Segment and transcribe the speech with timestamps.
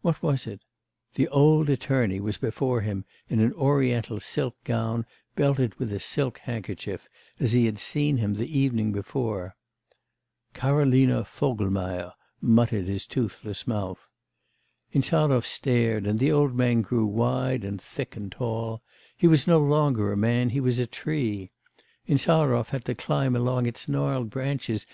[0.00, 0.66] What was it?
[1.16, 6.38] the old attorney was before him in an Oriental silk gown belted with a silk
[6.38, 7.06] handkerchief,
[7.38, 9.54] as he had seen him the evening before....
[10.54, 14.08] 'Karolina Vogelmeier,' muttered his toothless mouth.
[14.94, 18.82] Insarov stared, and the old man grew wide and thick and tall,
[19.14, 21.50] he was no longer a man, he was a tree....
[22.06, 24.86] Insarov had to climb along its gnarled branches.